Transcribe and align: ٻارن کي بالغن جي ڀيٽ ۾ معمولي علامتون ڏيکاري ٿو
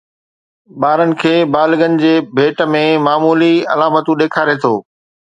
ٻارن 0.81 1.09
کي 1.21 1.33
بالغن 1.55 1.97
جي 2.03 2.13
ڀيٽ 2.39 2.63
۾ 2.75 2.81
معمولي 3.09 3.51
علامتون 3.75 4.19
ڏيکاري 4.23 4.57
ٿو 4.65 4.73